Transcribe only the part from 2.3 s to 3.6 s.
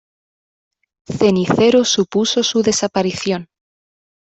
su desaparición.